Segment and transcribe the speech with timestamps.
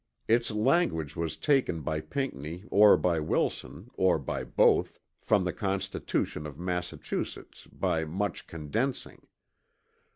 [0.27, 6.47] Its language was taken by Pinckney or by Wilson, or by both, from the Constitution
[6.47, 9.27] of Massachusetts by much condensing.